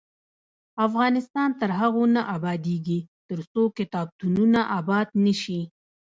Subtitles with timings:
[0.87, 5.61] افغانستان تر هغو نه ابادیږي، ترڅو کتابتونونه اباد نشي.